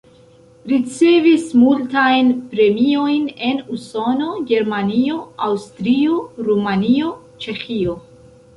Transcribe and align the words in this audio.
Ricevis 0.69 1.43
multajn 1.63 2.31
premiojn 2.53 3.29
en 3.49 3.61
Usono, 3.77 4.31
Germanio, 4.53 5.21
Aŭstrio, 5.51 6.19
Rumanio, 6.49 7.15
Ĉeĥio. 7.47 7.99